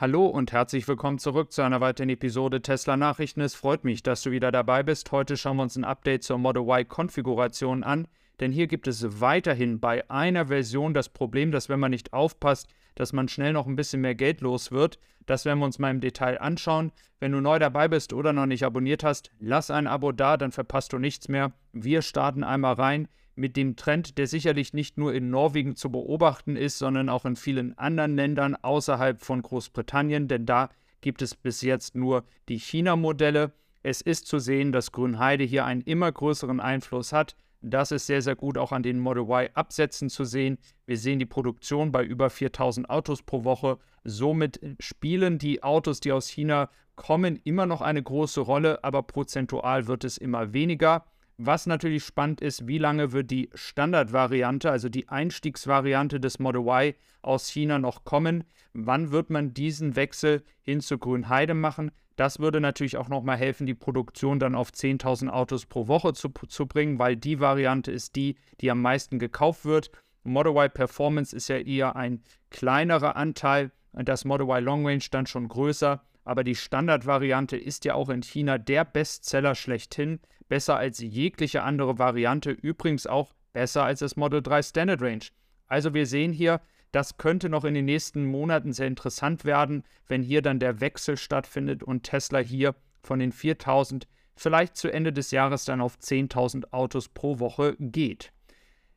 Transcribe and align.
Hallo 0.00 0.24
und 0.24 0.50
herzlich 0.50 0.88
willkommen 0.88 1.18
zurück 1.18 1.52
zu 1.52 1.60
einer 1.60 1.82
weiteren 1.82 2.08
Episode 2.08 2.62
Tesla 2.62 2.96
Nachrichten. 2.96 3.42
Es 3.42 3.54
freut 3.54 3.84
mich, 3.84 4.02
dass 4.02 4.22
du 4.22 4.30
wieder 4.30 4.50
dabei 4.50 4.82
bist. 4.82 5.12
Heute 5.12 5.36
schauen 5.36 5.58
wir 5.58 5.62
uns 5.62 5.76
ein 5.76 5.84
Update 5.84 6.22
zur 6.22 6.38
Model 6.38 6.62
Y 6.62 6.88
Konfiguration 6.88 7.84
an, 7.84 8.08
denn 8.40 8.50
hier 8.50 8.66
gibt 8.66 8.88
es 8.88 9.20
weiterhin 9.20 9.78
bei 9.78 10.08
einer 10.08 10.46
Version 10.46 10.94
das 10.94 11.10
Problem, 11.10 11.52
dass 11.52 11.68
wenn 11.68 11.80
man 11.80 11.90
nicht 11.90 12.14
aufpasst, 12.14 12.68
dass 12.94 13.12
man 13.12 13.28
schnell 13.28 13.52
noch 13.52 13.66
ein 13.66 13.76
bisschen 13.76 14.00
mehr 14.00 14.14
Geld 14.14 14.40
los 14.40 14.72
wird. 14.72 14.98
Das 15.26 15.44
werden 15.44 15.58
wir 15.58 15.66
uns 15.66 15.78
mal 15.78 15.90
im 15.90 16.00
Detail 16.00 16.40
anschauen. 16.40 16.92
Wenn 17.18 17.32
du 17.32 17.42
neu 17.42 17.58
dabei 17.58 17.86
bist 17.86 18.14
oder 18.14 18.32
noch 18.32 18.46
nicht 18.46 18.64
abonniert 18.64 19.04
hast, 19.04 19.30
lass 19.38 19.70
ein 19.70 19.86
Abo 19.86 20.12
da, 20.12 20.38
dann 20.38 20.50
verpasst 20.50 20.94
du 20.94 20.98
nichts 20.98 21.28
mehr. 21.28 21.52
Wir 21.74 22.00
starten 22.00 22.42
einmal 22.42 22.72
rein 22.72 23.06
mit 23.40 23.56
dem 23.56 23.74
Trend, 23.74 24.18
der 24.18 24.26
sicherlich 24.26 24.74
nicht 24.74 24.98
nur 24.98 25.14
in 25.14 25.30
Norwegen 25.30 25.74
zu 25.74 25.90
beobachten 25.90 26.56
ist, 26.56 26.78
sondern 26.78 27.08
auch 27.08 27.24
in 27.24 27.36
vielen 27.36 27.76
anderen 27.78 28.14
Ländern 28.14 28.54
außerhalb 28.54 29.20
von 29.20 29.42
Großbritannien, 29.42 30.28
denn 30.28 30.46
da 30.46 30.68
gibt 31.00 31.22
es 31.22 31.34
bis 31.34 31.62
jetzt 31.62 31.94
nur 31.94 32.24
die 32.48 32.58
China-Modelle. 32.58 33.52
Es 33.82 34.02
ist 34.02 34.26
zu 34.26 34.38
sehen, 34.38 34.72
dass 34.72 34.92
Grünheide 34.92 35.44
hier 35.44 35.64
einen 35.64 35.80
immer 35.80 36.12
größeren 36.12 36.60
Einfluss 36.60 37.12
hat. 37.12 37.34
Das 37.62 37.92
ist 37.92 38.06
sehr, 38.06 38.20
sehr 38.20 38.36
gut 38.36 38.58
auch 38.58 38.72
an 38.72 38.82
den 38.82 38.98
Model 38.98 39.24
Y-Absätzen 39.24 40.10
zu 40.10 40.24
sehen. 40.24 40.58
Wir 40.86 40.98
sehen 40.98 41.18
die 41.18 41.26
Produktion 41.26 41.92
bei 41.92 42.04
über 42.04 42.28
4000 42.28 42.90
Autos 42.90 43.22
pro 43.22 43.44
Woche. 43.44 43.78
Somit 44.04 44.60
spielen 44.80 45.38
die 45.38 45.62
Autos, 45.62 46.00
die 46.00 46.12
aus 46.12 46.28
China 46.28 46.68
kommen, 46.96 47.40
immer 47.44 47.64
noch 47.64 47.80
eine 47.80 48.02
große 48.02 48.40
Rolle, 48.42 48.84
aber 48.84 49.02
prozentual 49.02 49.86
wird 49.86 50.04
es 50.04 50.18
immer 50.18 50.52
weniger. 50.52 51.06
Was 51.42 51.64
natürlich 51.64 52.04
spannend 52.04 52.42
ist, 52.42 52.68
wie 52.68 52.76
lange 52.76 53.12
wird 53.12 53.30
die 53.30 53.48
Standardvariante, 53.54 54.70
also 54.70 54.90
die 54.90 55.08
Einstiegsvariante 55.08 56.20
des 56.20 56.38
Model 56.38 56.60
Y 56.60 56.92
aus 57.22 57.48
China 57.48 57.78
noch 57.78 58.04
kommen? 58.04 58.44
Wann 58.74 59.10
wird 59.10 59.30
man 59.30 59.54
diesen 59.54 59.96
Wechsel 59.96 60.42
hin 60.60 60.82
zu 60.82 60.98
Grünheide 60.98 61.54
machen? 61.54 61.92
Das 62.16 62.40
würde 62.40 62.60
natürlich 62.60 62.98
auch 62.98 63.08
nochmal 63.08 63.38
helfen, 63.38 63.66
die 63.66 63.72
Produktion 63.72 64.38
dann 64.38 64.54
auf 64.54 64.68
10.000 64.68 65.30
Autos 65.30 65.64
pro 65.64 65.88
Woche 65.88 66.12
zu, 66.12 66.28
zu 66.28 66.66
bringen, 66.66 66.98
weil 66.98 67.16
die 67.16 67.40
Variante 67.40 67.90
ist 67.90 68.16
die, 68.16 68.36
die 68.60 68.70
am 68.70 68.82
meisten 68.82 69.18
gekauft 69.18 69.64
wird. 69.64 69.90
Model 70.24 70.52
Y 70.52 70.70
Performance 70.70 71.34
ist 71.34 71.48
ja 71.48 71.56
eher 71.56 71.96
ein 71.96 72.22
kleinerer 72.50 73.16
Anteil, 73.16 73.70
das 73.94 74.26
Model 74.26 74.46
Y 74.46 74.62
Long 74.62 74.86
Range 74.86 75.04
dann 75.10 75.24
schon 75.24 75.48
größer 75.48 76.04
aber 76.30 76.44
die 76.44 76.54
Standardvariante 76.54 77.56
ist 77.56 77.84
ja 77.84 77.94
auch 77.94 78.08
in 78.08 78.22
China 78.22 78.56
der 78.56 78.84
Bestseller 78.84 79.56
schlechthin, 79.56 80.20
besser 80.48 80.76
als 80.76 81.00
jegliche 81.00 81.64
andere 81.64 81.98
Variante, 81.98 82.52
übrigens 82.52 83.08
auch 83.08 83.34
besser 83.52 83.82
als 83.82 83.98
das 83.98 84.14
Model 84.14 84.40
3 84.40 84.62
Standard 84.62 85.02
Range. 85.02 85.24
Also 85.66 85.92
wir 85.92 86.06
sehen 86.06 86.32
hier, 86.32 86.60
das 86.92 87.16
könnte 87.16 87.48
noch 87.48 87.64
in 87.64 87.74
den 87.74 87.86
nächsten 87.86 88.26
Monaten 88.26 88.72
sehr 88.72 88.86
interessant 88.86 89.44
werden, 89.44 89.82
wenn 90.06 90.22
hier 90.22 90.40
dann 90.40 90.60
der 90.60 90.80
Wechsel 90.80 91.16
stattfindet 91.16 91.82
und 91.82 92.04
Tesla 92.04 92.38
hier 92.38 92.76
von 93.02 93.18
den 93.18 93.32
4000 93.32 94.06
vielleicht 94.36 94.76
zu 94.76 94.88
Ende 94.88 95.12
des 95.12 95.32
Jahres 95.32 95.64
dann 95.64 95.80
auf 95.80 95.96
10.000 95.96 96.72
Autos 96.72 97.08
pro 97.08 97.40
Woche 97.40 97.74
geht. 97.80 98.32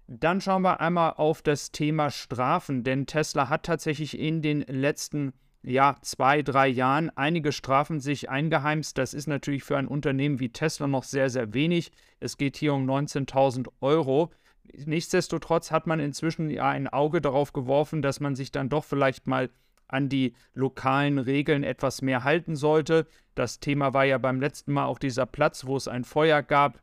Dann 0.06 0.40
schauen 0.40 0.62
wir 0.62 0.82
einmal 0.82 1.14
auf 1.14 1.42
das 1.42 1.72
Thema 1.72 2.12
Strafen, 2.12 2.84
denn 2.84 3.08
Tesla 3.08 3.50
hat 3.50 3.64
tatsächlich 3.64 4.20
in 4.20 4.44
den 4.44 4.62
letzten 4.62 5.34
ja, 5.64 5.96
zwei, 6.02 6.42
drei 6.42 6.68
Jahren 6.68 7.10
einige 7.16 7.52
Strafen 7.52 8.00
sich 8.00 8.30
eingeheimst. 8.30 8.98
Das 8.98 9.14
ist 9.14 9.28
natürlich 9.28 9.64
für 9.64 9.78
ein 9.78 9.88
Unternehmen 9.88 10.40
wie 10.40 10.50
Tesla 10.50 10.88
noch 10.88 11.04
sehr, 11.04 11.30
sehr 11.30 11.54
wenig. 11.54 11.92
Es 12.20 12.38
geht 12.38 12.58
hier 12.58 12.74
um 12.74 12.86
19.000 12.90 13.70
Euro. 13.80 14.32
Nichtsdestotrotz 14.86 15.72
hat 15.72 15.88
man 15.88 16.00
inzwischen 16.00 16.50
ja 16.50 16.70
ein 16.70 16.88
Auge 16.88 17.22
darauf 17.22 17.54
geworfen, 17.54 18.02
dass 18.02 18.20
man 18.20 18.36
sich 18.36 18.52
dann 18.52 18.70
doch 18.70 18.84
vielleicht 18.84 19.26
mal 19.26 19.50
an 19.88 20.10
die 20.10 20.34
lokalen 20.54 21.18
Regeln 21.18 21.64
etwas 21.64 22.02
mehr 22.02 22.24
halten 22.24 22.56
sollte. 22.56 23.08
Das 23.36 23.60
Thema 23.60 23.94
war 23.94 24.06
ja 24.06 24.18
beim 24.18 24.42
letzten 24.42 24.74
Mal 24.74 24.86
auch 24.86 25.00
dieser 25.00 25.26
Platz, 25.26 25.66
wo 25.66 25.78
es 25.78 25.88
ein 25.88 26.04
Feuer 26.04 26.42
gab 26.42 26.82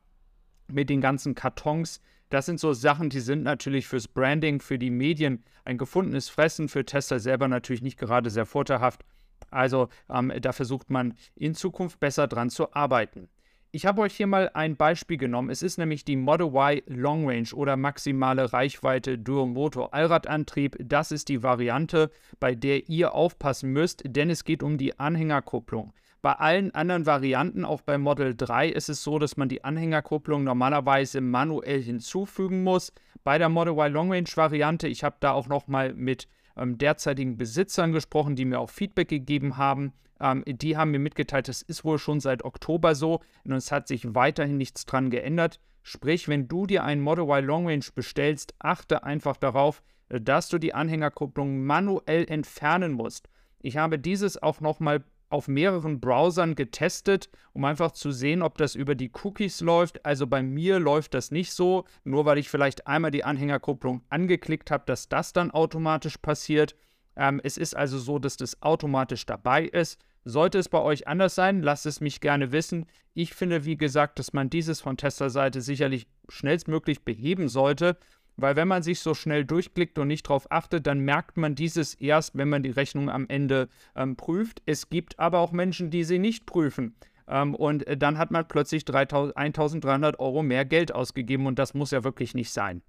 mit 0.69 0.89
den 0.89 1.01
ganzen 1.01 1.35
Kartons. 1.35 2.01
Das 2.31 2.47
sind 2.47 2.61
so 2.61 2.73
Sachen, 2.73 3.11
die 3.11 3.21
sind 3.21 3.43
natürlich 3.43 3.87
fürs 3.89 4.09
Branding, 4.09 4.61
für 4.61 4.79
die 4.79 4.91
Medien 4.91 5.45
ein 5.65 5.79
gefundenes 5.79 6.29
Fressen, 6.29 6.69
für 6.69 6.85
Tesla 6.85 7.19
selber 7.19 7.49
natürlich 7.49 7.83
nicht 7.83 7.99
gerade 7.99 8.31
sehr 8.31 8.47
vorteilhaft. 8.47 9.05
Also 9.51 9.89
ähm, 10.09 10.33
da 10.41 10.53
versucht 10.53 10.91
man 10.91 11.15
in 11.35 11.55
Zukunft 11.55 11.99
besser 11.99 12.29
dran 12.29 12.49
zu 12.49 12.73
arbeiten. 12.73 13.29
Ich 13.73 13.87
habe 13.87 14.03
euch 14.03 14.17
hier 14.17 14.27
mal 14.27 14.51
ein 14.55 14.77
Beispiel 14.77 15.17
genommen. 15.17 15.51
Es 15.51 15.63
ist 15.63 15.79
nämlich 15.79 16.05
die 16.05 16.17
Model 16.17 16.49
Y 16.49 16.83
Long 16.87 17.29
Range 17.29 17.49
oder 17.55 17.77
maximale 17.77 18.53
Reichweite 18.53 19.17
Dual 19.17 19.47
Motor 19.47 19.95
Allradantrieb. 19.95 20.77
Das 20.81 21.13
ist 21.13 21.29
die 21.29 21.43
Variante, 21.45 22.11
bei 22.41 22.55
der 22.55 22.89
ihr 22.89 23.15
aufpassen 23.15 23.73
müsst, 23.73 24.03
denn 24.07 24.29
es 24.31 24.45
geht 24.45 24.65
um 24.65 24.77
die 24.77 24.99
Anhängerkupplung. 24.99 25.93
Bei 26.23 26.33
allen 26.35 26.75
anderen 26.75 27.07
Varianten, 27.07 27.65
auch 27.65 27.81
bei 27.81 27.97
Model 27.97 28.35
3, 28.37 28.69
ist 28.69 28.91
es 28.91 29.03
so, 29.03 29.19
dass 29.19 29.39
man 29.39 29.49
die 29.49 29.65
Anhängerkupplung 29.65 30.45
normalerweise 30.45 31.23
manuell 31.23 31.83
hinzufügen 31.83 32.63
muss. 32.63 32.93
Bei 33.25 33.39
der 33.39 33.49
Model 33.49 33.73
Y 33.73 33.91
Long 33.93 34.13
Range 34.13 34.29
Variante, 34.35 34.87
ich 34.87 35.03
habe 35.03 35.17
da 35.21 35.33
auch 35.33 35.49
nochmal 35.49 35.95
mit 35.95 36.29
ähm, 36.59 36.77
derzeitigen 36.77 37.39
Besitzern 37.39 37.93
gesprochen, 37.93 38.37
die 38.37 38.45
mir 38.45 38.61
auch 38.61 38.69
Feedback 38.69 39.09
gegeben 39.09 39.57
haben. 39.57 39.95
Ähm, 40.21 40.45
die 40.47 40.77
haben 40.77 40.91
mir 40.91 40.99
mitgeteilt, 40.99 41.49
das 41.49 41.63
ist 41.63 41.85
wohl 41.85 41.99
schon 41.99 42.21
seit 42.21 42.45
Oktober 42.45 42.95
so 42.95 43.21
und 43.45 43.53
es 43.53 43.73
hat 43.73 43.89
sich 43.89 44.15
weiterhin 44.15 44.59
nichts 44.59 44.85
dran 44.85 45.09
geändert. 45.09 45.59
Sprich, 45.83 46.29
wenn 46.29 46.49
du 46.49 46.67
dir 46.67 46.85
einen 46.85 47.01
Model 47.01 47.25
Y 47.25 47.45
Long 47.47 47.67
Range 47.67 47.85
bestellst, 47.95 48.55
achte 48.59 49.05
einfach 49.05 49.39
darauf, 49.39 49.83
äh, 50.11 50.21
dass 50.21 50.49
du 50.51 50.59
die 50.59 50.75
Anhängerkupplung 50.75 51.65
manuell 51.65 52.27
entfernen 52.29 52.93
musst. 52.93 53.31
Ich 53.63 53.79
habe 53.79 53.99
dieses 53.99 54.43
auch 54.43 54.61
nochmal 54.61 55.03
auf 55.31 55.49
mehreren 55.49 56.01
Browsern 56.01 56.55
getestet, 56.55 57.31
um 57.53 57.65
einfach 57.65 57.93
zu 57.93 58.11
sehen, 58.11 58.43
ob 58.43 58.59
das 58.59 58.75
über 58.75 58.95
die 58.95 59.11
Cookies 59.23 59.61
läuft. 59.61 60.05
Also 60.05 60.27
bei 60.27 60.43
mir 60.43 60.79
läuft 60.79 61.15
das 61.15 61.31
nicht 61.31 61.53
so, 61.53 61.85
nur 62.05 62.27
weil 62.27 62.39
ich 62.39 62.51
vielleicht 62.51 62.87
einmal 62.87 63.11
die 63.11 63.25
Anhängerkupplung 63.25 64.03
angeklickt 64.11 64.71
habe, 64.71 64.85
dass 64.87 65.09
das 65.09 65.33
dann 65.33 65.51
automatisch 65.51 66.19
passiert. 66.19 66.75
Ähm, 67.17 67.41
es 67.43 67.57
ist 67.57 67.77
also 67.77 67.99
so, 67.99 68.19
dass 68.19 68.37
das 68.37 68.61
automatisch 68.63 69.25
dabei 69.25 69.65
ist. 69.65 70.01
Sollte 70.25 70.59
es 70.59 70.69
bei 70.69 70.81
euch 70.81 71.09
anders 71.09 71.35
sein, 71.35 71.63
lasst 71.63 71.87
es 71.87 72.01
mich 72.01 72.21
gerne 72.21 72.53
wissen. 72.53 72.87
Ich 73.15 73.33
finde, 73.33 73.65
wie 73.65 73.77
gesagt, 73.77 74.19
dass 74.19 74.33
man 74.33 74.51
dieses 74.51 74.81
von 74.81 74.97
Tester-Seite 74.97 75.63
sicherlich 75.63 76.07
schnellstmöglich 76.29 77.05
beheben 77.05 77.49
sollte. 77.49 77.97
Weil 78.41 78.57
wenn 78.57 78.69
man 78.69 78.83
sich 78.83 79.01
so 79.01 79.15
schnell 79.15 79.45
durchklickt 79.45 79.99
und 79.99 80.09
nicht 80.09 80.27
darauf 80.27 80.51
achtet, 80.51 80.87
dann 80.87 81.01
merkt 81.01 81.37
man 81.37 81.55
dieses 81.55 81.95
erst, 81.95 82.37
wenn 82.37 82.49
man 82.49 82.63
die 82.63 82.71
Rechnung 82.71 83.11
am 83.11 83.27
Ende 83.29 83.69
ähm, 83.95 84.17
prüft. 84.17 84.63
Es 84.67 84.89
gibt 84.89 85.19
aber 85.19 85.39
auch 85.41 85.53
Menschen, 85.53 85.91
die 85.91 86.05
sie 86.05 86.19
nicht 86.19 86.47
prüfen. 86.47 86.95
Ähm, 87.29 87.55
und 87.55 87.87
äh, 87.87 87.97
dann 87.97 88.19
hat 88.19 88.31
man 88.31 88.47
plötzlich 88.47 88.85
3000, 88.85 89.37
1300 89.37 90.19
Euro 90.19 90.43
mehr 90.43 90.65
Geld 90.65 90.93
ausgegeben 90.93 91.47
und 91.47 91.59
das 91.59 91.75
muss 91.75 91.91
ja 91.91 92.05
wirklich 92.05 92.35
nicht 92.35 92.51
sein. 92.51 92.83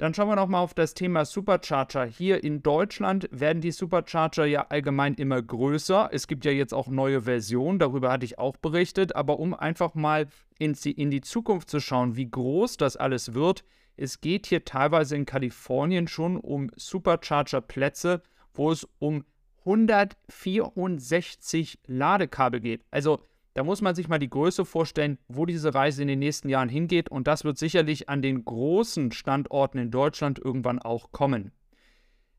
Dann 0.00 0.14
schauen 0.14 0.28
wir 0.28 0.36
nochmal 0.36 0.62
auf 0.62 0.72
das 0.72 0.94
Thema 0.94 1.26
Supercharger. 1.26 2.06
Hier 2.06 2.42
in 2.42 2.62
Deutschland 2.62 3.28
werden 3.32 3.60
die 3.60 3.70
Supercharger 3.70 4.46
ja 4.46 4.66
allgemein 4.70 5.12
immer 5.12 5.42
größer. 5.42 6.08
Es 6.10 6.26
gibt 6.26 6.46
ja 6.46 6.52
jetzt 6.52 6.72
auch 6.72 6.88
neue 6.88 7.20
Versionen, 7.20 7.78
darüber 7.78 8.10
hatte 8.10 8.24
ich 8.24 8.38
auch 8.38 8.56
berichtet. 8.56 9.14
Aber 9.14 9.38
um 9.38 9.52
einfach 9.52 9.94
mal 9.94 10.28
in 10.58 10.72
die 11.10 11.20
Zukunft 11.20 11.68
zu 11.68 11.80
schauen, 11.80 12.16
wie 12.16 12.30
groß 12.30 12.78
das 12.78 12.96
alles 12.96 13.34
wird, 13.34 13.62
es 14.00 14.20
geht 14.20 14.46
hier 14.46 14.64
teilweise 14.64 15.14
in 15.14 15.26
Kalifornien 15.26 16.08
schon 16.08 16.38
um 16.38 16.70
Supercharger-Plätze, 16.74 18.22
wo 18.54 18.72
es 18.72 18.88
um 18.98 19.24
164 19.64 21.78
Ladekabel 21.86 22.60
geht. 22.60 22.82
Also 22.90 23.20
da 23.52 23.62
muss 23.62 23.82
man 23.82 23.94
sich 23.94 24.08
mal 24.08 24.18
die 24.18 24.30
Größe 24.30 24.64
vorstellen, 24.64 25.18
wo 25.28 25.44
diese 25.44 25.74
Reise 25.74 26.00
in 26.00 26.08
den 26.08 26.20
nächsten 26.20 26.48
Jahren 26.48 26.70
hingeht. 26.70 27.10
Und 27.10 27.26
das 27.26 27.44
wird 27.44 27.58
sicherlich 27.58 28.08
an 28.08 28.22
den 28.22 28.42
großen 28.44 29.12
Standorten 29.12 29.76
in 29.78 29.90
Deutschland 29.90 30.38
irgendwann 30.38 30.78
auch 30.78 31.12
kommen. 31.12 31.52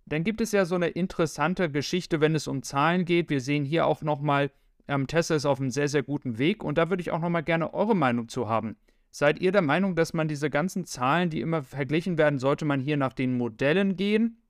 Dann 0.07 0.23
gibt 0.23 0.41
es 0.41 0.51
ja 0.51 0.65
so 0.65 0.73
eine 0.73 0.87
interessante 0.87 1.69
Geschichte, 1.69 2.21
wenn 2.21 2.33
es 2.33 2.47
um 2.47 2.63
Zahlen 2.63 3.05
geht. 3.05 3.29
Wir 3.29 3.39
sehen 3.39 3.65
hier 3.65 3.85
auch 3.85 4.01
nochmal, 4.01 4.49
ähm, 4.87 5.05
Tesla 5.05 5.35
ist 5.35 5.45
auf 5.45 5.59
einem 5.59 5.69
sehr, 5.69 5.89
sehr 5.89 6.01
guten 6.01 6.39
Weg. 6.39 6.63
Und 6.63 6.79
da 6.79 6.89
würde 6.89 7.01
ich 7.01 7.11
auch 7.11 7.19
nochmal 7.19 7.43
gerne 7.43 7.71
eure 7.73 7.95
Meinung 7.95 8.29
zu 8.29 8.49
haben. 8.49 8.77
Seid 9.13 9.41
ihr 9.41 9.51
der 9.51 9.61
Meinung, 9.61 9.95
dass 9.95 10.13
man 10.13 10.29
diese 10.29 10.49
ganzen 10.49 10.85
Zahlen, 10.85 11.29
die 11.29 11.41
immer 11.41 11.63
verglichen 11.63 12.17
werden, 12.17 12.39
sollte 12.39 12.63
man 12.63 12.79
hier 12.79 12.95
nach 12.95 13.11
den 13.11 13.37
Modellen 13.37 13.97
gehen 13.97 14.41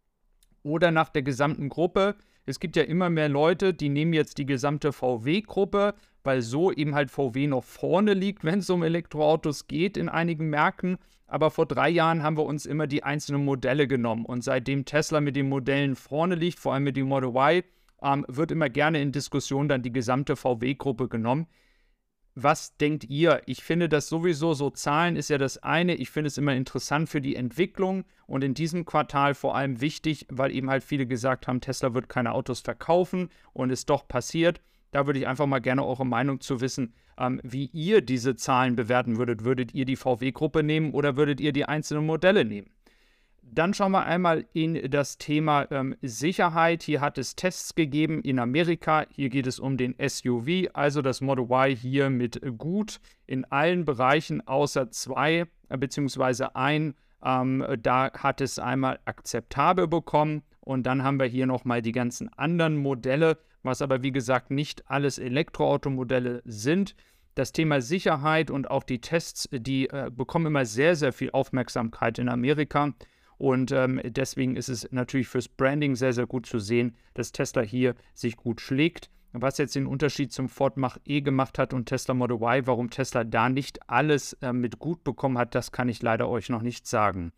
oder 0.61 0.91
nach 0.91 1.09
der 1.09 1.23
gesamten 1.23 1.67
Gruppe? 1.67 2.15
Es 2.45 2.59
gibt 2.59 2.75
ja 2.75 2.83
immer 2.83 3.09
mehr 3.09 3.27
Leute, 3.27 3.73
die 3.73 3.89
nehmen 3.89 4.13
jetzt 4.13 4.37
die 4.37 4.45
gesamte 4.45 4.93
VW-Gruppe, 4.93 5.95
weil 6.23 6.43
so 6.43 6.71
eben 6.71 6.93
halt 6.93 7.09
VW 7.09 7.47
noch 7.47 7.63
vorne 7.63 8.13
liegt, 8.13 8.43
wenn 8.43 8.59
es 8.59 8.69
um 8.69 8.83
Elektroautos 8.83 9.67
geht 9.67 9.97
in 9.97 10.09
einigen 10.09 10.49
Märkten. 10.51 10.97
Aber 11.25 11.49
vor 11.49 11.65
drei 11.65 11.89
Jahren 11.89 12.21
haben 12.21 12.37
wir 12.37 12.45
uns 12.45 12.67
immer 12.67 12.85
die 12.85 13.03
einzelnen 13.03 13.43
Modelle 13.43 13.87
genommen. 13.87 14.25
Und 14.25 14.43
seitdem 14.43 14.85
Tesla 14.85 15.21
mit 15.21 15.35
den 15.35 15.49
Modellen 15.49 15.95
vorne 15.95 16.35
liegt, 16.35 16.59
vor 16.59 16.73
allem 16.73 16.83
mit 16.83 16.97
dem 16.97 17.07
Model 17.07 17.29
Y, 17.29 17.63
ähm, 18.03 18.25
wird 18.27 18.51
immer 18.51 18.69
gerne 18.69 19.01
in 19.01 19.11
Diskussion 19.11 19.67
dann 19.67 19.81
die 19.81 19.93
gesamte 19.93 20.35
VW-Gruppe 20.35 21.07
genommen 21.07 21.47
Was 22.35 22.77
denkt 22.77 23.03
ihr? 23.03 23.41
Ich 23.45 23.61
finde 23.61 23.89
das 23.89 24.07
sowieso 24.07 24.53
so, 24.53 24.69
Zahlen 24.69 25.17
ist 25.17 25.29
ja 25.29 25.37
das 25.37 25.57
eine. 25.57 25.95
Ich 25.95 26.11
finde 26.11 26.29
es 26.29 26.37
immer 26.37 26.53
interessant 26.53 27.09
für 27.09 27.19
die 27.19 27.35
Entwicklung 27.35 28.05
und 28.25 28.43
in 28.43 28.53
diesem 28.53 28.85
Quartal 28.85 29.33
vor 29.33 29.55
allem 29.55 29.81
wichtig, 29.81 30.27
weil 30.29 30.55
eben 30.55 30.69
halt 30.69 30.83
viele 30.83 31.05
gesagt 31.05 31.47
haben, 31.47 31.59
Tesla 31.59 31.93
wird 31.93 32.07
keine 32.07 32.31
Autos 32.31 32.61
verkaufen 32.61 33.29
und 33.51 33.69
ist 33.69 33.89
doch 33.89 34.07
passiert. 34.07 34.61
Da 34.91 35.05
würde 35.07 35.19
ich 35.19 35.27
einfach 35.27 35.45
mal 35.45 35.59
gerne 35.59 35.85
eure 35.85 36.05
Meinung 36.05 36.39
zu 36.39 36.61
wissen, 36.61 36.93
ähm, 37.17 37.41
wie 37.43 37.65
ihr 37.73 38.01
diese 38.01 38.37
Zahlen 38.37 38.77
bewerten 38.77 39.17
würdet. 39.17 39.43
Würdet 39.43 39.73
ihr 39.73 39.83
die 39.83 39.97
VW-Gruppe 39.97 40.63
nehmen 40.63 40.93
oder 40.93 41.17
würdet 41.17 41.41
ihr 41.41 41.51
die 41.51 41.65
einzelnen 41.65 42.05
Modelle 42.05 42.45
nehmen? 42.45 42.69
Dann 43.53 43.73
schauen 43.73 43.91
wir 43.91 44.05
einmal 44.05 44.45
in 44.53 44.89
das 44.89 45.17
Thema 45.17 45.69
ähm, 45.71 45.95
Sicherheit. 46.01 46.83
Hier 46.83 47.01
hat 47.01 47.17
es 47.17 47.35
Tests 47.35 47.75
gegeben 47.75 48.21
in 48.21 48.39
Amerika. 48.39 49.05
Hier 49.09 49.29
geht 49.29 49.45
es 49.45 49.59
um 49.59 49.75
den 49.75 49.95
SUV, 49.99 50.69
also 50.73 51.01
das 51.01 51.19
Model 51.19 51.45
Y 51.45 51.75
hier 51.75 52.09
mit 52.09 52.39
gut 52.57 53.01
in 53.27 53.43
allen 53.45 53.83
Bereichen 53.83 54.47
außer 54.47 54.89
zwei 54.91 55.47
äh, 55.67 55.77
beziehungsweise 55.77 56.55
ein. 56.55 56.95
Ähm, 57.23 57.65
da 57.81 58.11
hat 58.13 58.41
es 58.41 58.57
einmal 58.57 58.99
akzeptabel 59.05 59.87
bekommen. 59.87 60.43
Und 60.61 60.83
dann 60.83 61.03
haben 61.03 61.19
wir 61.19 61.25
hier 61.25 61.47
nochmal 61.47 61.81
die 61.81 61.91
ganzen 61.91 62.31
anderen 62.33 62.77
Modelle, 62.77 63.37
was 63.63 63.81
aber 63.81 64.03
wie 64.03 64.11
gesagt 64.11 64.51
nicht 64.51 64.89
alles 64.89 65.17
Elektroautomodelle 65.17 66.41
sind. 66.45 66.95
Das 67.35 67.51
Thema 67.51 67.81
Sicherheit 67.81 68.51
und 68.51 68.69
auch 68.69 68.83
die 68.83 69.01
Tests, 69.01 69.49
die 69.51 69.89
äh, 69.89 70.11
bekommen 70.13 70.47
immer 70.47 70.65
sehr, 70.65 70.95
sehr 70.95 71.11
viel 71.11 71.31
Aufmerksamkeit 71.31 72.19
in 72.19 72.29
Amerika. 72.29 72.93
Und 73.41 73.71
ähm, 73.71 73.99
deswegen 74.03 74.55
ist 74.55 74.69
es 74.69 74.87
natürlich 74.91 75.27
fürs 75.27 75.47
Branding 75.47 75.95
sehr, 75.95 76.13
sehr 76.13 76.27
gut 76.27 76.45
zu 76.45 76.59
sehen, 76.59 76.95
dass 77.15 77.31
Tesla 77.31 77.63
hier 77.63 77.95
sich 78.13 78.37
gut 78.37 78.61
schlägt. 78.61 79.09
Was 79.31 79.57
jetzt 79.57 79.73
den 79.73 79.87
Unterschied 79.87 80.31
zum 80.31 80.47
Ford 80.47 80.77
Mach-E 80.77 81.21
gemacht 81.21 81.57
hat 81.57 81.73
und 81.73 81.87
Tesla 81.87 82.13
Model 82.13 82.37
Y, 82.37 82.67
warum 82.67 82.91
Tesla 82.91 83.23
da 83.23 83.49
nicht 83.49 83.89
alles 83.89 84.33
äh, 84.43 84.53
mit 84.53 84.77
gut 84.77 85.03
bekommen 85.03 85.39
hat, 85.39 85.55
das 85.55 85.71
kann 85.71 85.89
ich 85.89 86.03
leider 86.03 86.29
euch 86.29 86.49
noch 86.49 86.61
nicht 86.61 86.85
sagen. 86.85 87.31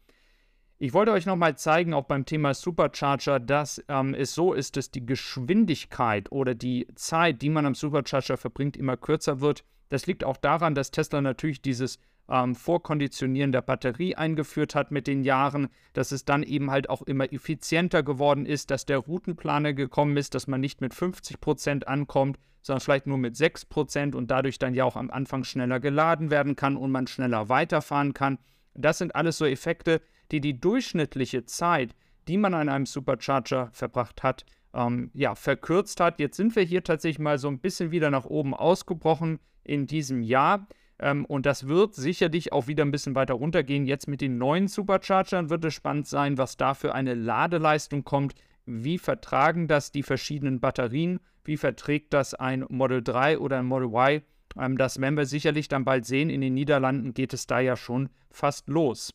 Ich 0.77 0.93
wollte 0.93 1.13
euch 1.13 1.25
nochmal 1.25 1.57
zeigen, 1.57 1.93
auch 1.93 2.03
beim 2.03 2.25
Thema 2.25 2.53
Supercharger, 2.53 3.39
dass 3.39 3.81
ähm, 3.87 4.13
es 4.13 4.35
so 4.35 4.51
ist, 4.51 4.75
dass 4.75 4.91
die 4.91 5.05
Geschwindigkeit 5.05 6.29
oder 6.33 6.53
die 6.53 6.85
Zeit, 6.95 7.41
die 7.41 7.49
man 7.49 7.65
am 7.65 7.75
Supercharger 7.75 8.35
verbringt, 8.35 8.75
immer 8.75 8.97
kürzer 8.97 9.39
wird. 9.39 9.63
Das 9.87 10.05
liegt 10.05 10.25
auch 10.25 10.35
daran, 10.35 10.75
dass 10.75 10.91
Tesla 10.91 11.21
natürlich 11.21 11.61
dieses 11.61 11.97
ähm, 12.29 12.55
Vorkonditionieren 12.55 13.51
der 13.51 13.61
Batterie 13.61 14.15
eingeführt 14.15 14.75
hat 14.75 14.91
mit 14.91 15.07
den 15.07 15.23
Jahren, 15.23 15.67
dass 15.93 16.11
es 16.11 16.25
dann 16.25 16.43
eben 16.43 16.71
halt 16.71 16.89
auch 16.89 17.01
immer 17.01 17.31
effizienter 17.31 18.03
geworden 18.03 18.45
ist, 18.45 18.71
dass 18.71 18.85
der 18.85 18.99
Routenplaner 18.99 19.73
gekommen 19.73 20.17
ist, 20.17 20.35
dass 20.35 20.47
man 20.47 20.61
nicht 20.61 20.81
mit 20.81 20.93
50% 20.93 21.83
ankommt, 21.83 22.37
sondern 22.61 22.81
vielleicht 22.81 23.07
nur 23.07 23.17
mit 23.17 23.35
6% 23.35 24.15
und 24.15 24.31
dadurch 24.31 24.57
dann 24.57 24.73
ja 24.73 24.85
auch 24.85 24.95
am 24.95 25.11
Anfang 25.11 25.43
schneller 25.43 25.79
geladen 25.79 26.31
werden 26.31 26.55
kann 26.55 26.77
und 26.77 26.91
man 26.91 27.07
schneller 27.07 27.49
weiterfahren 27.49 28.13
kann. 28.13 28.39
Das 28.73 28.97
sind 28.97 29.15
alles 29.15 29.37
so 29.37 29.45
Effekte, 29.45 30.01
die 30.31 30.39
die 30.39 30.59
durchschnittliche 30.59 31.45
Zeit, 31.45 31.93
die 32.27 32.37
man 32.37 32.53
an 32.53 32.69
einem 32.69 32.85
Supercharger 32.85 33.69
verbracht 33.73 34.23
hat, 34.23 34.45
ähm, 34.73 35.11
ja, 35.13 35.35
verkürzt 35.35 35.99
hat. 35.99 36.19
Jetzt 36.19 36.37
sind 36.37 36.55
wir 36.55 36.63
hier 36.63 36.83
tatsächlich 36.83 37.19
mal 37.19 37.37
so 37.37 37.49
ein 37.49 37.59
bisschen 37.59 37.91
wieder 37.91 38.09
nach 38.09 38.25
oben 38.25 38.53
ausgebrochen 38.53 39.39
in 39.63 39.85
diesem 39.85 40.21
Jahr. 40.23 40.67
Ähm, 40.99 41.25
und 41.25 41.45
das 41.45 41.67
wird 41.67 41.95
sicherlich 41.95 42.53
auch 42.53 42.67
wieder 42.67 42.83
ein 42.85 42.91
bisschen 42.91 43.15
weiter 43.15 43.33
runtergehen. 43.33 43.85
Jetzt 43.85 44.07
mit 44.07 44.21
den 44.21 44.37
neuen 44.37 44.67
Superchargern 44.67 45.49
wird 45.49 45.65
es 45.65 45.73
spannend 45.73 46.07
sein, 46.07 46.37
was 46.37 46.57
da 46.57 46.73
für 46.73 46.93
eine 46.93 47.13
Ladeleistung 47.13 48.03
kommt. 48.03 48.35
Wie 48.65 48.97
vertragen 48.97 49.67
das 49.67 49.91
die 49.91 50.03
verschiedenen 50.03 50.59
Batterien? 50.59 51.19
Wie 51.43 51.57
verträgt 51.57 52.13
das 52.13 52.33
ein 52.33 52.65
Model 52.69 53.03
3 53.03 53.39
oder 53.39 53.59
ein 53.59 53.65
Model 53.65 53.89
Y? 53.89 54.21
Ähm, 54.57 54.77
das 54.77 54.99
werden 54.99 55.17
wir 55.17 55.25
sicherlich 55.25 55.67
dann 55.67 55.85
bald 55.85 56.05
sehen. 56.05 56.29
In 56.29 56.41
den 56.41 56.53
Niederlanden 56.53 57.13
geht 57.13 57.33
es 57.33 57.47
da 57.47 57.59
ja 57.59 57.75
schon 57.75 58.09
fast 58.31 58.69
los. 58.69 59.11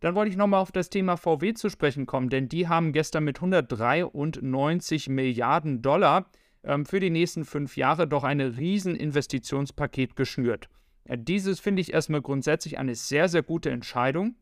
Dann 0.00 0.14
wollte 0.14 0.30
ich 0.30 0.36
nochmal 0.36 0.62
auf 0.62 0.72
das 0.72 0.88
Thema 0.88 1.16
VW 1.16 1.52
zu 1.52 1.68
sprechen 1.68 2.06
kommen, 2.06 2.30
denn 2.30 2.48
die 2.48 2.68
haben 2.68 2.92
gestern 2.92 3.24
mit 3.24 3.36
193 3.36 5.10
Milliarden 5.10 5.82
Dollar 5.82 6.30
ähm, 6.64 6.86
für 6.86 7.00
die 7.00 7.10
nächsten 7.10 7.44
fünf 7.44 7.76
Jahre 7.76 8.08
doch 8.08 8.24
ein 8.24 8.40
Rieseninvestitionspaket 8.40 10.16
geschnürt. 10.16 10.68
Dieses 11.06 11.60
finde 11.60 11.82
ich 11.82 11.92
erstmal 11.92 12.22
grundsätzlich 12.22 12.78
eine 12.78 12.94
sehr, 12.94 13.28
sehr 13.28 13.42
gute 13.42 13.70
Entscheidung. 13.70 14.36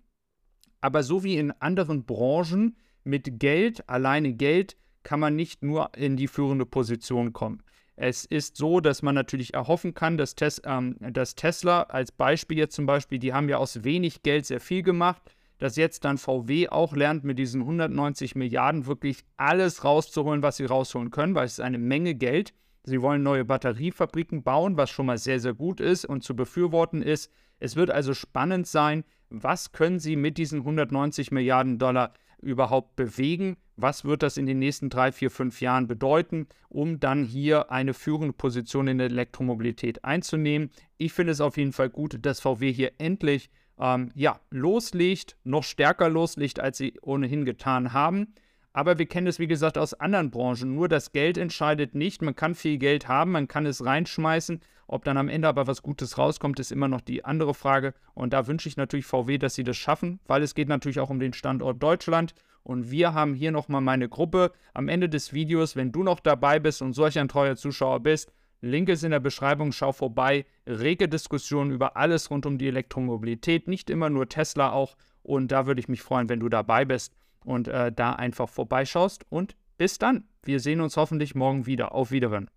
Aber 0.81 1.03
so 1.03 1.25
wie 1.25 1.37
in 1.37 1.53
anderen 1.53 2.05
Branchen 2.05 2.77
mit 3.05 3.41
Geld, 3.41 3.89
alleine 3.89 4.35
Geld, 4.35 4.77
kann 5.03 5.21
man 5.21 5.37
nicht 5.37 5.63
nur 5.63 5.91
in 5.97 6.17
die 6.17 6.29
führende 6.29 6.67
Position 6.67 7.33
kommen. 7.33 7.63
Es 7.97 8.25
ist 8.25 8.57
so, 8.57 8.81
dass 8.81 9.03
man 9.03 9.15
natürlich 9.15 9.55
erhoffen 9.55 9.93
kann, 9.93 10.19
dass, 10.19 10.37
Tes 10.37 10.63
ähm, 10.65 10.97
dass 11.01 11.35
Tesla 11.35 11.83
als 11.83 12.13
Beispiel 12.13 12.59
jetzt 12.59 12.77
zum 12.77 12.87
Beispiel, 12.87 13.19
die 13.19 13.33
haben 13.33 13.49
ja 13.49 13.57
aus 13.57 13.83
wenig 13.83 14.23
Geld 14.23 14.47
sehr 14.47 14.61
viel 14.61 14.83
gemacht, 14.83 15.23
dass 15.59 15.75
jetzt 15.75 16.05
dann 16.05 16.19
VW 16.19 16.69
auch 16.69 16.95
lernt, 16.95 17.25
mit 17.25 17.41
diesen 17.41 17.63
190 17.63 18.37
Milliarden 18.37 18.87
wirklich 18.87 19.25
alles 19.37 19.83
rauszuholen, 19.83 20.43
was 20.43 20.59
sie 20.59 20.67
rausholen 20.67 21.11
können, 21.11 21.35
weil 21.35 21.47
es 21.47 21.55
ist 21.55 21.61
eine 21.61 21.79
Menge 21.79 22.15
Geld. 22.15 22.55
Sie 22.85 23.03
wollen 23.03 23.23
neue 23.23 23.45
Batteriefabriken 23.45 24.43
bauen, 24.43 24.77
was 24.77 24.91
schon 24.91 25.07
mal 25.07 25.19
sehr, 25.19 25.41
sehr 25.41 25.55
gut 25.55 25.81
ist 25.81 26.05
und 26.05 26.23
zu 26.23 26.35
befürworten 26.35 27.03
ist. 27.03 27.31
Es 27.59 27.77
wird 27.77 27.91
also 27.91 28.15
spannend 28.15 28.67
sein, 28.67 29.05
was 29.31 29.73
können 29.73 29.99
Sie 29.99 30.17
mit 30.17 30.39
diesen 30.39 30.61
190 30.61 31.33
Milliarden 31.33 31.79
Dollar 31.79 32.15
überhaupt 32.41 32.97
bewegen? 32.97 33.57
Was 33.77 34.05
wird 34.05 34.23
das 34.23 34.37
in 34.37 34.47
den 34.47 34.59
nächsten 34.59 34.91
drei, 34.91 35.13
vier, 35.13 35.31
fünf 35.31 35.61
Jahren 35.61 35.87
bedeuten, 35.87 36.47
um 36.69 36.99
dann 36.99 37.25
hier 37.25 37.71
eine 37.71 37.95
führende 37.95 38.33
Position 38.33 38.89
in 38.89 38.99
der 38.99 39.09
Elektromobilität 39.09 40.05
einzunehmen? 40.05 40.71
Ich 40.97 41.13
finde 41.13 41.33
es 41.33 41.41
auf 41.41 41.57
jeden 41.57 41.73
Fall 41.73 41.91
gut, 41.91 42.19
dass 42.23 42.41
VW 42.41 42.73
hier 42.73 42.93
endlich 42.99 43.51
ähm, 43.79 44.11
ja, 44.15 44.41
loslegt, 44.51 45.37
noch 45.45 45.65
stärker 45.65 46.09
loslegt, 46.09 46.61
als 46.61 46.79
sie 46.79 46.95
ohnehin 47.03 47.45
getan 47.45 47.93
haben. 47.93 48.35
Aber 48.79 48.97
wir 48.97 49.07
kennen 49.07 49.27
es, 49.27 49.41
wie 49.41 49.49
gesagt, 49.49 49.77
aus 49.77 49.93
anderen 49.93 50.31
Branchen. 50.31 50.73
Nur 50.73 50.87
das 50.87 51.11
Geld 51.11 51.37
entscheidet 51.37 51.97
nicht. 51.97 52.23
Man 52.23 52.37
kann 52.37 52.55
viel 52.55 52.79
Geld 52.79 53.09
haben, 53.09 53.33
man 53.33 53.49
kann 53.49 53.67
es 53.67 53.85
reinschmeißen. 53.85 54.61
Ob 54.87 55.03
dann 55.03 55.17
am 55.17 55.29
Ende 55.29 55.49
aber 55.49 55.67
was 55.67 55.83
Gutes 55.83 56.17
rauskommt, 56.17 56.61
ist 56.61 56.71
immer 56.71 56.87
noch 56.87 57.01
die 57.01 57.25
andere 57.25 57.55
Frage. 57.55 57.93
Und 58.15 58.33
da 58.33 58.47
wünsche 58.47 58.69
ich 58.69 58.77
natürlich 58.77 59.05
VW, 59.05 59.37
dass 59.37 59.57
sie 59.57 59.65
das 59.65 59.77
schaffen, 59.77 60.21
weil 60.29 60.45
es 60.45 60.55
geht 60.55 60.69
natürlich 60.69 61.01
auch 61.01 61.11
um 61.11 61.19
den 61.19 61.33
Standort 61.33 61.83
Deutschland. 61.83 62.35
Und 62.63 62.89
wir 62.93 63.15
haben 63.15 63.35
hier 63.35 63.51
nochmal 63.51 63.81
meine 63.81 64.09
Gruppe. 64.09 64.53
Am 64.75 64.87
Ende 64.87 65.09
des 65.09 65.33
Videos, 65.33 65.75
wenn 65.75 65.91
du 65.91 66.05
noch 66.05 66.21
dabei 66.21 66.61
bist 66.61 66.81
und 66.81 66.93
solch 66.93 67.19
ein 67.19 67.27
treuer 67.27 67.57
Zuschauer 67.57 67.99
bist, 67.99 68.33
Link 68.61 68.89
ist 68.91 69.03
in 69.03 69.11
der 69.11 69.19
Beschreibung, 69.19 69.73
schau 69.73 69.91
vorbei. 69.91 70.47
Rege 70.69 71.09
Diskussionen 71.09 71.73
über 71.73 71.97
alles 71.97 72.31
rund 72.31 72.47
um 72.47 72.59
die 72.59 72.69
Elektromobilität, 72.69 73.67
nicht 73.67 73.91
immer 73.91 74.09
nur 74.09 74.29
Tesla 74.29 74.71
auch. 74.71 74.97
Und 75.25 75.51
da 75.51 75.67
würde 75.67 75.81
ich 75.81 75.89
mich 75.89 76.01
freuen, 76.01 76.29
wenn 76.29 76.39
du 76.39 76.49
dabei 76.49 76.85
bist 76.85 77.13
und 77.45 77.69
äh, 77.69 77.93
da 77.93 78.13
einfach 78.13 78.49
vorbeischaust. 78.49 79.25
Und 79.31 79.57
bis 79.77 79.99
dann. 79.99 80.25
Wir 80.43 80.61
sehen 80.61 80.81
uns 80.81 80.97
hoffentlich 80.97 81.35
morgen 81.35 81.67
wieder. 81.67 81.93
Auf 81.93 82.11
Wiederhören. 82.11 82.49